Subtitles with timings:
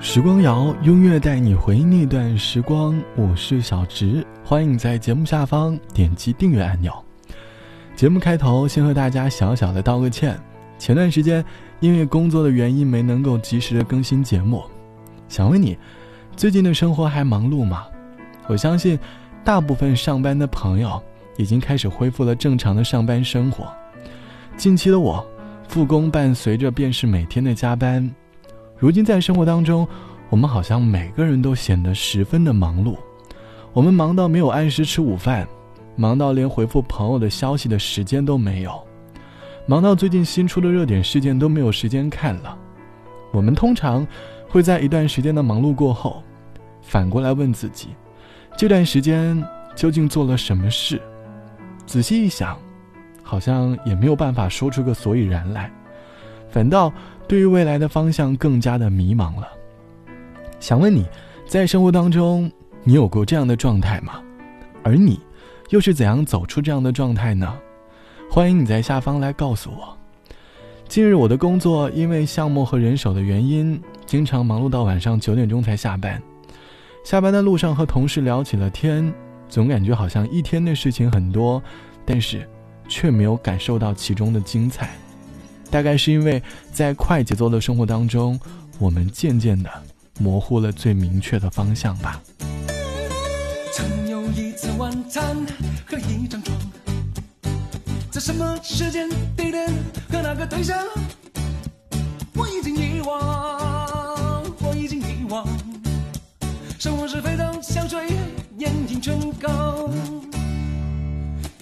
[0.00, 3.00] 时光谣，音乐带你回忆那段时光。
[3.16, 6.92] 我是小直，欢迎在节目下方点击订阅按钮。
[7.94, 10.38] 节目开头先和大家小小的道个歉，
[10.78, 11.42] 前段时间
[11.80, 14.62] 因为工作的原因没能够及时的更新节目。
[15.28, 15.78] 想问你，
[16.36, 17.86] 最近的生活还忙碌吗？
[18.48, 18.98] 我相信，
[19.44, 21.00] 大部分上班的朋友
[21.38, 23.72] 已经开始恢复了正常的上班生活。
[24.56, 25.24] 近期的我，
[25.68, 28.12] 复工伴随着便是每天的加班。
[28.76, 29.86] 如今在生活当中，
[30.28, 32.96] 我们好像每个人都显得十分的忙碌。
[33.72, 35.46] 我们忙到没有按时吃午饭，
[35.96, 38.84] 忙到连回复朋友的消息的时间都没有，
[39.66, 42.58] 忙到最近新出的热点事件都没有时间看了。
[43.32, 44.06] 我们通常
[44.48, 46.22] 会在一段时间的忙碌过后，
[46.82, 47.90] 反过来问自己，
[48.56, 49.42] 这段时间
[49.76, 51.00] 究竟做了什么事？
[51.86, 52.58] 仔细一想，
[53.22, 55.70] 好像也没有办法说出个所以然来，
[56.50, 56.92] 反倒。
[57.26, 59.48] 对于未来的方向更加的迷茫了。
[60.60, 61.06] 想问你，
[61.46, 62.50] 在生活当中，
[62.82, 64.22] 你有过这样的状态吗？
[64.82, 65.20] 而你，
[65.70, 67.56] 又是怎样走出这样的状态呢？
[68.30, 69.96] 欢迎你在下方来告诉我。
[70.88, 76.20] 近日我的工作因为项目和人手的原因，经常忙碌到晚上九点钟才下班。
[77.04, 79.12] 下班的路上和同事聊起了天，
[79.48, 81.62] 总感觉好像一天的事情很多，
[82.04, 82.48] 但是
[82.88, 84.90] 却没有感受到其中的精彩。
[85.74, 86.40] 大概是因为
[86.72, 88.38] 在快节奏的生活当中，
[88.78, 89.68] 我们渐渐的
[90.20, 92.22] 模糊了最明确的方向吧。
[93.72, 95.36] 曾有一次晚餐
[95.84, 96.56] 和一张床，
[98.08, 99.68] 在什么时间地点
[100.08, 100.78] 和哪个对象，
[102.34, 105.44] 我已经遗忘，我已经遗忘。
[106.78, 108.06] 生活是非常香水，
[108.58, 109.90] 眼影唇膏，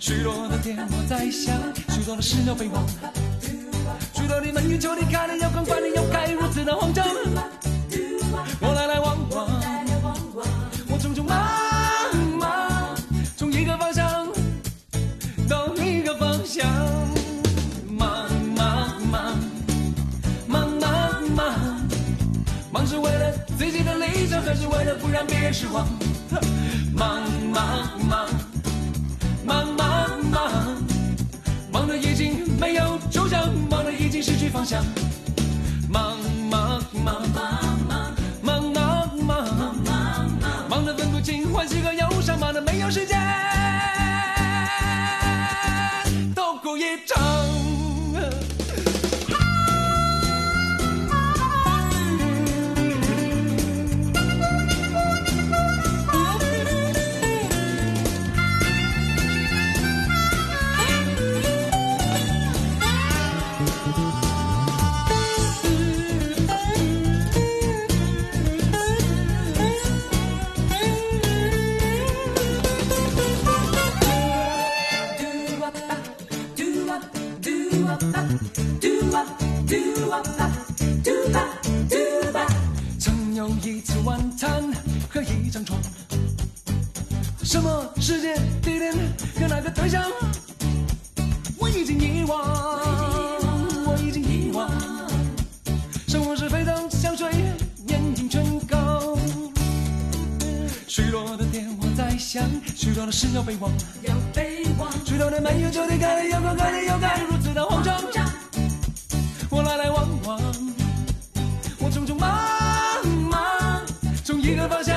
[0.00, 1.54] 许多的电话在想，
[1.90, 2.82] 许多的事要被忘。
[4.14, 7.06] 许多的门与旧的开的又关，关的要开，如此的慌张。
[8.60, 9.48] 我来来往往，
[10.88, 11.38] 我匆匆忙
[12.38, 12.96] 忙，
[13.36, 14.26] 从一个方向
[15.48, 16.66] 到另一个方向。
[17.88, 18.26] 忙
[18.56, 19.38] 忙忙，
[20.46, 21.54] 忙忙忙，
[22.72, 25.86] 忙是为了自己的理想，还是为了不让别人失望？
[26.94, 27.22] 忙
[27.52, 28.28] 忙忙，
[29.44, 30.52] 忙忙忙，
[31.72, 33.48] 忙的已经没有抽象。
[34.20, 34.84] 失去方向，
[82.98, 84.72] 曾有一次晚餐
[85.08, 85.78] 和一张床，
[87.42, 88.92] 什么时间地点
[89.38, 90.02] 和哪个对象，
[91.58, 92.38] 我已经遗忘，
[93.86, 94.70] 我已经遗忘。
[96.08, 97.30] 生活是非常香水，
[97.86, 99.16] 眼影唇膏，
[100.86, 102.42] 许多的电话在响，
[102.74, 103.70] 许多的事要备忘，
[104.02, 104.90] 要备忘。
[105.04, 107.96] 许多的没有就得改，要改改要改，如此的慌张。
[109.48, 110.38] 我来来往往，
[111.78, 112.28] 我匆匆忙
[113.30, 113.40] 忙，
[114.22, 114.94] 从一个方向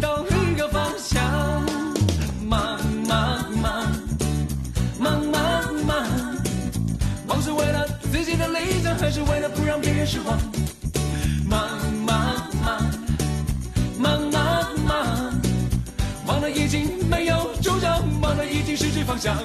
[0.00, 1.20] 到另一个方向，
[2.46, 2.78] 忙
[3.08, 3.92] 忙忙，
[5.00, 6.06] 忙忙忙，
[7.26, 10.38] 忙是为了自己的理想，还是为了不让别人失望？
[11.44, 11.68] 忙
[12.06, 12.16] 忙
[12.62, 12.88] 忙，
[13.98, 15.40] 忙忙忙，
[16.24, 19.36] 忙得已经没有主张，忙得已经失去方向。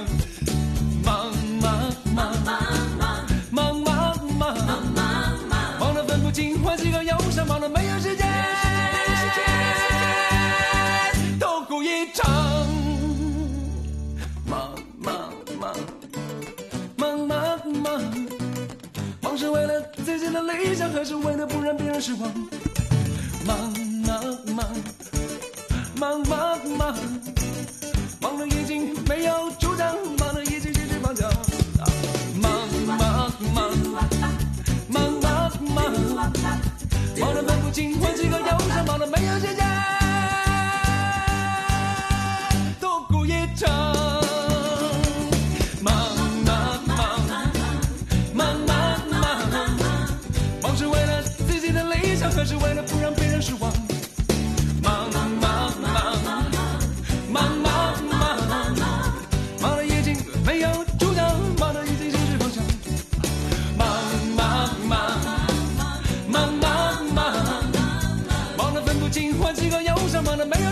[20.66, 22.32] 理想还是为了不让别人失望？
[23.46, 23.56] 忙
[24.04, 24.22] 忙
[24.54, 24.66] 忙，
[25.96, 27.25] 忙忙忙，忙
[37.18, 38.45] 我的本，不仅我自个。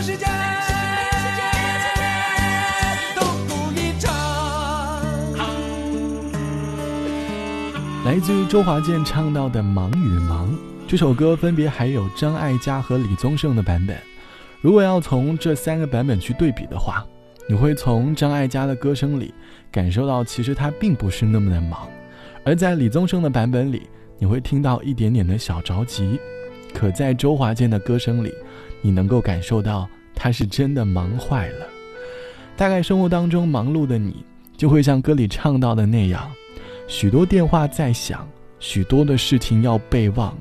[0.04, 1.48] 忙得没有时间。
[3.16, 4.12] 都不一场。
[8.04, 10.52] 来自于周华健唱到的《忙与忙》
[10.86, 13.96] 这首歌，分别还有张艾嘉和李宗盛的版本。
[14.60, 17.04] 如果要从这三个版本去对比的话，
[17.48, 19.32] 你会从张艾嘉的歌声里
[19.70, 21.88] 感受到，其实他并不是那么的忙；
[22.44, 26.18] 而在李宗盛的版本里，你会听到一点点的小着急。
[26.74, 28.34] 可在周华健的歌声里，
[28.82, 31.66] 你能够感受到他是真的忙坏了。
[32.56, 34.24] 大概生活当中忙碌的你，
[34.56, 36.30] 就会像歌里唱到的那样。
[36.86, 38.28] 许多电话在响，
[38.58, 40.36] 许多的事情要备忘，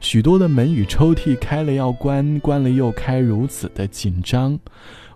[0.00, 4.58] 许多的门与抽屉开了要关，关了又开，如此的紧张。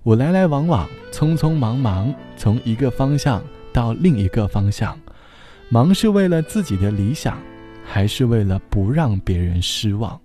[0.04, 3.42] 我来来往往，匆匆忙忙，从一个方向
[3.72, 4.98] 到另一个方向。
[5.68, 7.38] 忙是为了自己的理想，
[7.84, 10.18] 还是为了不让别人失望？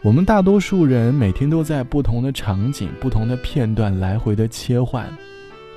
[0.00, 5.12] 我们大多数人每天都在不同的场景、不同的片段来回的切换，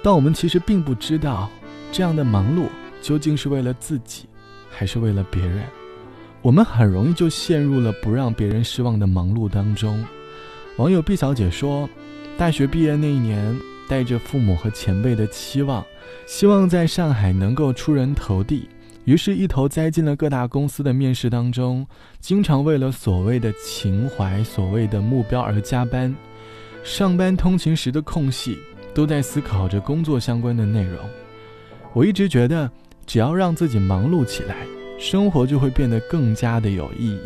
[0.04, 1.50] 但我们其实并不知道，
[1.92, 2.68] 这样的忙碌。
[3.02, 4.26] 究竟是为了自己，
[4.70, 5.64] 还是为了别人？
[6.44, 10.06] 我们很容易就陷入了不让别人失望的忙碌当中。
[10.78, 11.90] 网友毕小姐说，
[12.38, 13.60] 大学毕业那一年，
[13.90, 15.84] 带着父母和前辈的期望，
[16.28, 18.70] 希望在上海能够出人头地，
[19.06, 21.86] 于是，一头栽进了各大公司的面试当中，
[22.20, 26.16] 经常为了所谓的情怀、所谓的目标而加班。
[26.84, 28.58] 上班通勤时的空隙，
[28.94, 30.98] 都在思考着工作相关的内容。
[31.94, 32.70] 我一直觉得。
[33.08, 34.56] 只要让自己忙碌起来，
[34.98, 37.20] 生活就会变得更加的有意义。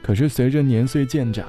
[0.00, 1.46] 可是随着年岁渐长，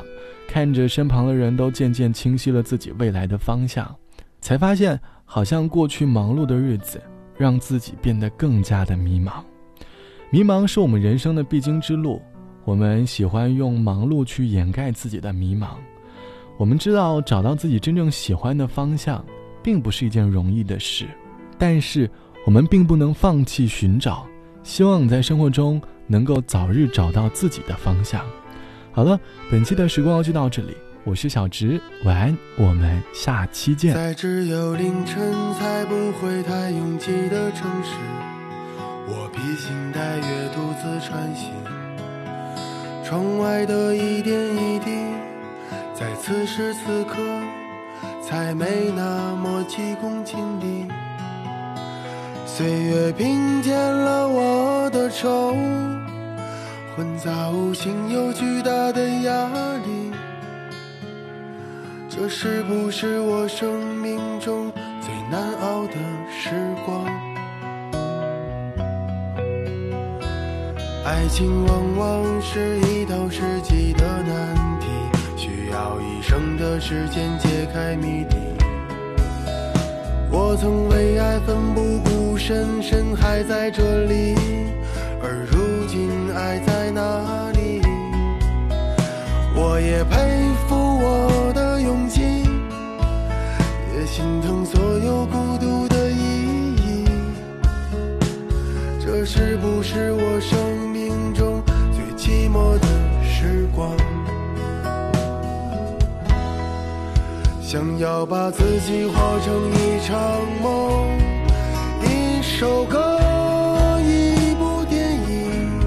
[0.48, 3.94] 看着身旁的人都渐渐清晰了自己未来的方向，
[4.42, 7.00] 才发现好像过去忙碌的日子
[7.40, 9.42] 让自己变得更加的迷茫。
[10.30, 12.22] 迷茫是我们人生的必经之路，
[12.66, 15.70] 我们喜欢用忙碌去掩盖自己的迷茫。
[16.58, 19.26] 我们知道找到自己真正喜欢的方向，
[19.64, 21.08] 并不是一件容易的事，
[21.58, 22.08] 但是。
[22.46, 24.26] 我们并不能放弃寻找，
[24.64, 28.26] 希望你在生活中能够早日找到自己的方向。
[28.92, 29.20] 好了，
[29.52, 30.74] 本期的时光就到这里，
[31.10, 33.96] 我是小直，晚安，我们下期见。
[33.96, 37.96] 在只有凌晨才不会太拥挤的城市，
[39.08, 40.24] 我披星戴月
[40.54, 41.52] 独自穿行，
[43.04, 44.92] 窗外的一点一滴，
[45.96, 47.18] 在此时此刻
[48.22, 50.86] 才没那么急功近利。
[52.46, 55.56] 岁月平添了我的愁，
[56.96, 59.48] 混杂无形又巨大的压
[59.84, 60.12] 力。
[62.22, 64.70] 这是不是我生命中
[65.00, 65.94] 最难熬的
[66.30, 66.50] 时
[66.86, 67.06] 光？
[71.06, 74.88] 爱情往往是一道世纪的难题，
[75.38, 78.36] 需要一生的时间解开谜底。
[80.30, 82.38] 我曾为爱奋不顾。
[82.38, 84.36] 身深还在这里，
[85.22, 87.82] 而如今爱在哪里？
[89.56, 90.18] 我也陪
[94.20, 97.06] 心疼所有孤独的意义。
[99.00, 100.60] 这是不是我生
[100.90, 102.88] 命中最寂寞的
[103.24, 103.96] 时光？
[107.62, 110.20] 想要把自己活成一场
[110.62, 111.18] 梦。
[112.04, 113.18] 一首歌，
[114.02, 115.80] 一部电影，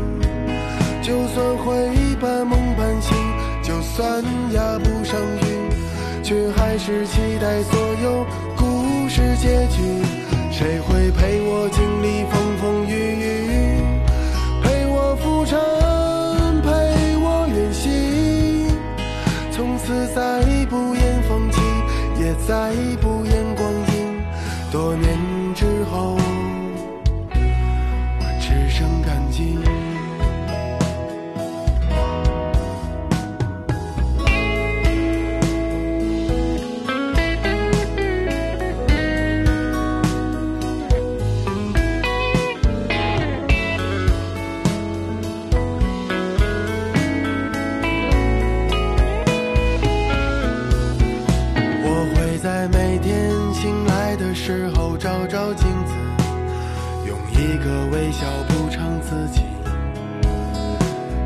[1.03, 3.15] 就算会半梦半醒，
[3.63, 4.25] 就算
[4.55, 8.27] 压不上韵，却还开始期待所有
[8.57, 9.83] 故事结局。
[10.51, 12.42] 谁会陪我经历风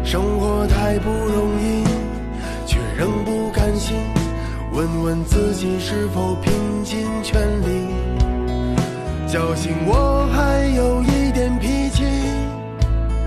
[0.07, 1.85] 生活太不容易。
[2.65, 3.97] 却仍不甘心，
[4.73, 6.53] 问问自己是否拼
[6.85, 7.87] 尽全力，
[9.29, 12.05] 侥幸我还有一点脾气，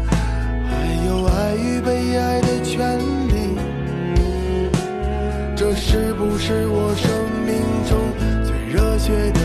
[0.09, 3.57] 还有爱与被爱的权利。
[5.55, 7.09] 这是不是我生
[7.45, 7.55] 命
[7.87, 7.97] 中
[8.45, 9.39] 最热血的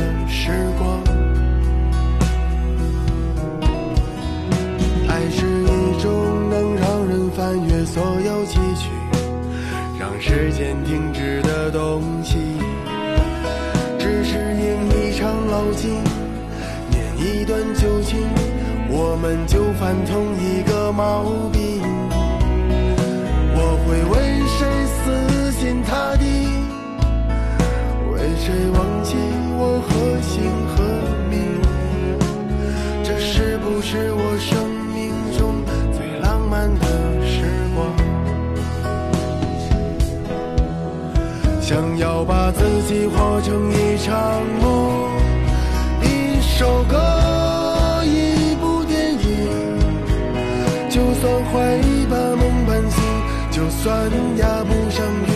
[53.65, 53.89] 就算
[54.37, 55.33] 压不上韵，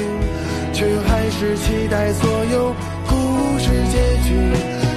[0.75, 2.75] 却还是期待所有
[3.09, 4.29] 故事结局。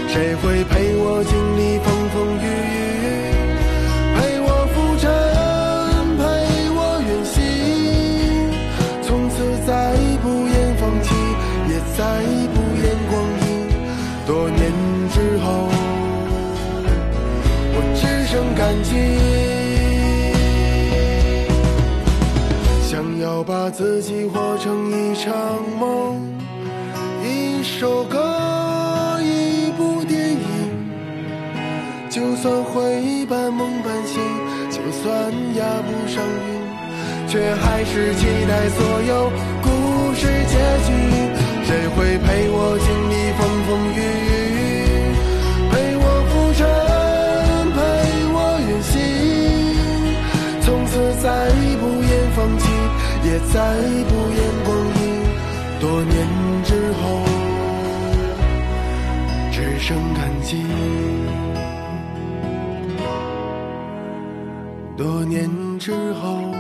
[0.10, 2.46] 谁会陪我经历风风雨
[2.76, 3.08] 雨，
[4.18, 5.08] 陪我浮沉，
[6.18, 6.22] 陪
[6.76, 7.40] 我远行？
[9.02, 9.36] 从此
[9.66, 9.72] 再
[10.22, 11.16] 不言放弃，
[11.70, 12.04] 也再
[12.52, 13.16] 不言光
[13.48, 13.48] 阴。
[14.28, 14.60] 多年
[15.14, 15.72] 之后，
[17.76, 18.92] 我只剩感激。
[23.72, 25.34] 自己活成一场
[25.80, 26.20] 梦，
[27.24, 30.40] 一首歌，一部电影。
[32.10, 34.22] 就算会半梦半醒，
[34.70, 39.32] 就算压不上韵，却还是期待所有
[39.64, 40.92] 故事结局。
[41.64, 42.92] 谁会陪我经
[53.54, 53.60] 再
[54.08, 55.02] 不言光阴。
[55.82, 56.16] 多年
[56.64, 57.04] 之后，
[59.52, 60.64] 只剩感激。
[64.96, 66.54] 多年之后，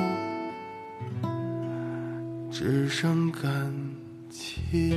[2.51, 3.73] 只剩感
[4.29, 4.93] 激。